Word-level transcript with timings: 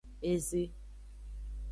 Eze. 0.31 0.63